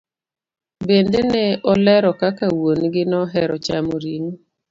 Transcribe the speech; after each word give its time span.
Bende 0.87 1.19
ne 1.31 1.43
olero 1.71 2.11
kaka 2.21 2.45
wuon 2.57 2.81
gi 2.93 3.03
nohero 3.11 3.55
chamo 3.65 3.95
ring'o. 4.03 4.33